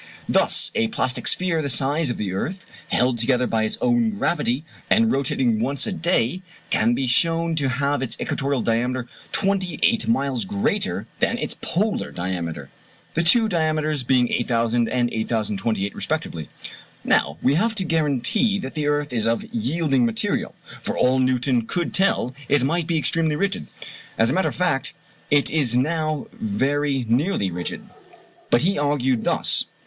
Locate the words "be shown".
6.95-7.53